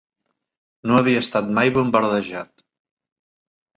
[0.91, 2.67] No havia estat mai bombardejat